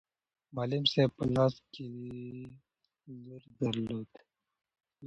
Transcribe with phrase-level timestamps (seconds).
[0.55, 1.87] معلم صاحب په لاس کې
[3.23, 4.11] لور درلود.